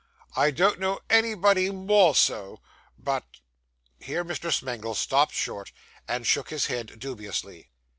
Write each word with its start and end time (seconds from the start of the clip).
I 0.35 0.49
don't 0.49 0.79
know 0.79 0.99
anybody 1.11 1.69
more 1.69 2.15
so; 2.15 2.59
but' 2.97 3.23
Here 4.07 4.25
Mr. 4.25 4.51
Smangle 4.51 4.95
stopped 4.95 5.35
short, 5.35 5.71
and 6.07 6.25
shook 6.25 6.49
his 6.49 6.65
head 6.65 6.97
dubiously. 6.97 7.69